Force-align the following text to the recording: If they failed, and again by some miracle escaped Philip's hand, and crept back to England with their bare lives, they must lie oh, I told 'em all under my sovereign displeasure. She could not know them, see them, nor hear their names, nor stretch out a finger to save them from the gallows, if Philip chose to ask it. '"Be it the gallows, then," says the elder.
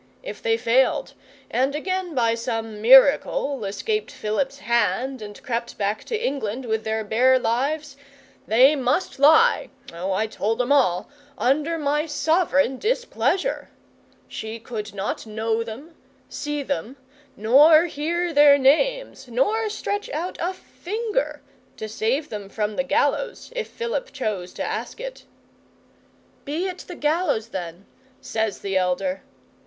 If 0.23 0.41
they 0.41 0.57
failed, 0.57 1.13
and 1.51 1.75
again 1.75 2.15
by 2.15 2.33
some 2.33 2.81
miracle 2.81 3.63
escaped 3.65 4.09
Philip's 4.09 4.57
hand, 4.57 5.21
and 5.21 5.39
crept 5.43 5.77
back 5.77 6.03
to 6.05 6.17
England 6.19 6.65
with 6.65 6.83
their 6.83 7.03
bare 7.03 7.37
lives, 7.37 7.97
they 8.47 8.75
must 8.75 9.19
lie 9.19 9.69
oh, 9.93 10.11
I 10.11 10.25
told 10.25 10.59
'em 10.59 10.71
all 10.71 11.07
under 11.37 11.77
my 11.77 12.07
sovereign 12.07 12.79
displeasure. 12.79 13.69
She 14.27 14.57
could 14.59 14.91
not 14.95 15.27
know 15.27 15.63
them, 15.63 15.93
see 16.27 16.63
them, 16.63 16.97
nor 17.37 17.85
hear 17.85 18.33
their 18.33 18.57
names, 18.57 19.27
nor 19.27 19.69
stretch 19.69 20.09
out 20.09 20.35
a 20.41 20.51
finger 20.51 21.43
to 21.77 21.87
save 21.87 22.29
them 22.29 22.49
from 22.49 22.75
the 22.75 22.83
gallows, 22.83 23.53
if 23.55 23.67
Philip 23.69 24.11
chose 24.11 24.51
to 24.53 24.63
ask 24.63 24.99
it. 24.99 25.25
'"Be 26.43 26.65
it 26.67 26.79
the 26.87 26.95
gallows, 26.95 27.49
then," 27.49 27.85
says 28.19 28.61
the 28.61 28.75
elder. 28.75 29.21